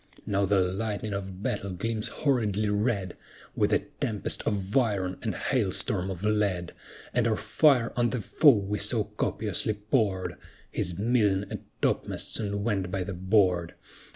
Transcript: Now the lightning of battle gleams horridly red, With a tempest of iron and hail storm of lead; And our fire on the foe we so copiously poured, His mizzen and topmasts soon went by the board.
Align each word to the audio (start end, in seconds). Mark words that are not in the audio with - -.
Now 0.25 0.45
the 0.45 0.59
lightning 0.61 1.13
of 1.13 1.43
battle 1.43 1.69
gleams 1.73 2.07
horridly 2.07 2.69
red, 2.69 3.15
With 3.55 3.71
a 3.71 3.85
tempest 4.01 4.41
of 4.47 4.75
iron 4.75 5.19
and 5.21 5.35
hail 5.35 5.71
storm 5.71 6.09
of 6.09 6.23
lead; 6.23 6.73
And 7.13 7.27
our 7.27 7.35
fire 7.35 7.93
on 7.95 8.09
the 8.09 8.19
foe 8.19 8.57
we 8.57 8.79
so 8.79 9.03
copiously 9.03 9.75
poured, 9.75 10.37
His 10.71 10.97
mizzen 10.97 11.45
and 11.51 11.65
topmasts 11.83 12.31
soon 12.33 12.63
went 12.63 12.89
by 12.89 13.03
the 13.03 13.13
board. 13.13 13.75